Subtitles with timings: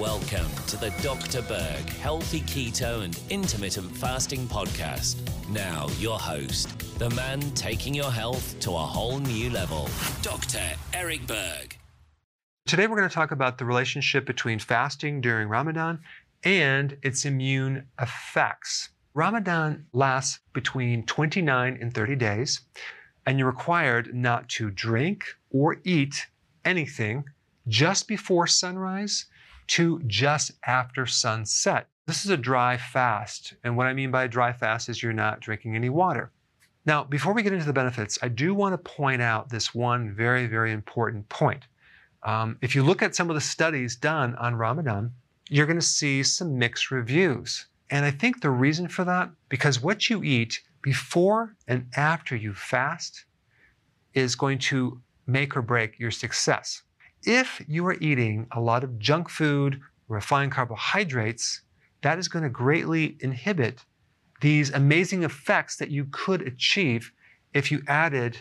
[0.00, 1.42] Welcome to the Dr.
[1.42, 5.18] Berg Healthy Keto and Intermittent Fasting Podcast.
[5.50, 9.90] Now, your host, the man taking your health to a whole new level,
[10.22, 10.62] Dr.
[10.94, 11.76] Eric Berg.
[12.64, 16.00] Today, we're going to talk about the relationship between fasting during Ramadan
[16.44, 18.88] and its immune effects.
[19.12, 22.62] Ramadan lasts between 29 and 30 days,
[23.26, 26.26] and you're required not to drink or eat
[26.64, 27.22] anything
[27.68, 29.26] just before sunrise
[29.70, 31.86] to just after sunset.
[32.06, 33.54] This is a dry fast.
[33.62, 36.32] And what I mean by a dry fast is you're not drinking any water.
[36.86, 40.12] Now, before we get into the benefits, I do want to point out this one
[40.12, 41.68] very, very important point.
[42.24, 45.12] Um, if you look at some of the studies done on Ramadan,
[45.48, 47.66] you're going to see some mixed reviews.
[47.90, 52.54] And I think the reason for that, because what you eat before and after you
[52.54, 53.24] fast
[54.14, 56.82] is going to make or break your success.
[57.22, 61.62] If you are eating a lot of junk food, refined carbohydrates,
[62.02, 63.84] that is going to greatly inhibit
[64.40, 67.12] these amazing effects that you could achieve
[67.52, 68.38] if you added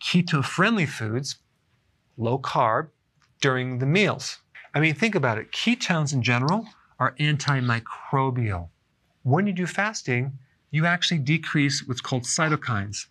[0.00, 1.36] keto friendly foods,
[2.16, 2.88] low carb,
[3.40, 4.38] during the meals.
[4.74, 5.52] I mean, think about it.
[5.52, 6.66] Ketones in general
[6.98, 8.68] are antimicrobial.
[9.22, 10.38] When you do fasting,
[10.70, 13.06] you actually decrease what's called cytokines.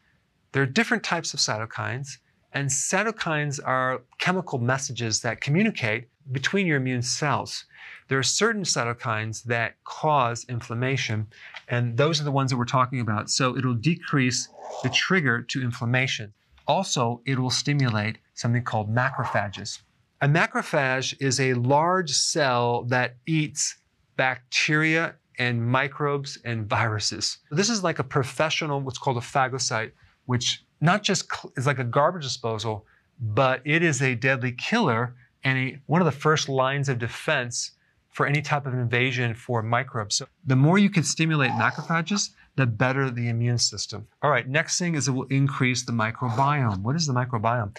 [0.52, 2.17] There are different types of cytokines,
[2.58, 7.66] and cytokines are chemical messages that communicate between your immune cells.
[8.08, 11.28] There are certain cytokines that cause inflammation,
[11.67, 13.30] and those are the ones that we're talking about.
[13.30, 14.50] So it'll decrease
[14.81, 16.33] the trigger to inflammation.
[16.67, 19.81] Also, it will stimulate something called macrophages.
[20.22, 23.78] A macrophage is a large cell that eats
[24.16, 27.38] bacteria and microbes and viruses.
[27.52, 29.91] This is like a professional, what's called a phagocyte,
[30.25, 32.86] which not just is like a garbage disposal,
[33.20, 37.72] but it is a deadly killer and a, one of the first lines of defense
[38.09, 40.16] for any type of invasion for microbes.
[40.16, 44.07] So the more you can stimulate macrophages, the better the immune system.
[44.24, 46.81] All right, next thing is it will increase the microbiome.
[46.81, 47.78] What is the microbiome?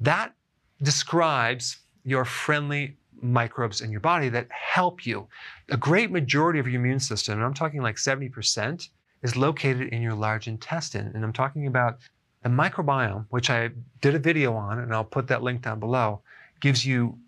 [0.00, 0.34] That
[0.82, 5.28] describes your friendly microbes in your body that help you.
[5.70, 8.88] A great majority of your immune system, and I'm talking like 70%,
[9.22, 11.10] is located in your large intestine.
[11.14, 11.98] And I'm talking about
[12.42, 13.70] the microbiome, which I
[14.00, 16.22] did a video on, and I'll put that link down below,
[16.60, 17.18] gives you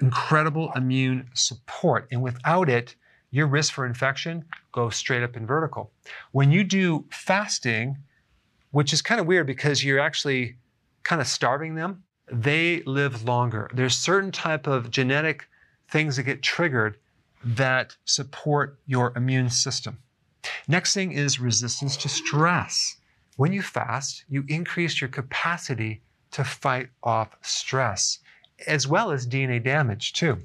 [0.00, 2.08] incredible immune support.
[2.10, 2.94] And without it,
[3.30, 5.92] your risk for infection goes straight up in vertical.
[6.32, 7.96] When you do fasting,
[8.70, 10.56] which is kind of weird because you're actually
[11.02, 13.70] kind of starving them, they live longer.
[13.72, 15.48] There's certain type of genetic
[15.88, 16.98] things that get triggered
[17.44, 19.98] that support your immune system.
[20.70, 22.96] Next thing is resistance to stress.
[23.36, 26.02] When you fast, you increase your capacity
[26.32, 28.18] to fight off stress,
[28.66, 30.36] as well as DNA damage, too.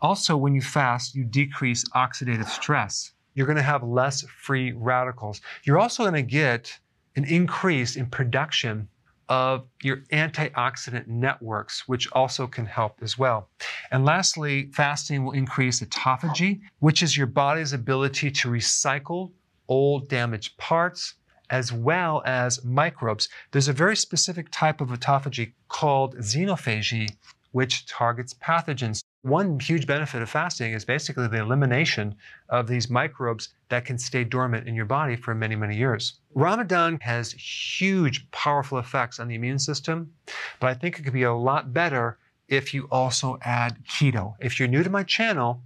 [0.00, 3.10] Also, when you fast, you decrease oxidative stress.
[3.34, 5.40] You're going to have less free radicals.
[5.64, 6.78] You're also going to get
[7.16, 8.86] an increase in production
[9.28, 13.48] of your antioxidant networks, which also can help as well.
[13.90, 19.32] And lastly, fasting will increase autophagy, which is your body's ability to recycle
[19.68, 21.14] old damaged parts
[21.50, 23.28] as well as microbes.
[23.52, 27.14] There's a very specific type of autophagy called xenophagy,
[27.52, 29.02] which targets pathogens.
[29.22, 32.14] One huge benefit of fasting is basically the elimination
[32.48, 36.20] of these microbes that can stay dormant in your body for many, many years.
[36.34, 40.12] Ramadan has huge, powerful effects on the immune system,
[40.60, 44.34] but I think it could be a lot better if you also add keto.
[44.40, 45.60] If you're new to my channel,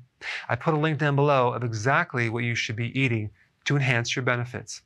[0.48, 3.30] I put a link down below of exactly what you should be eating
[3.64, 4.78] to enhance your benefits.